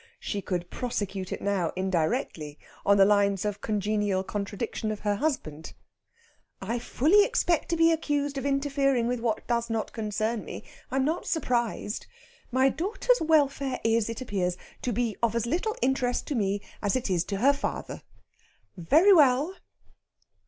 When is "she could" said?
0.19-0.71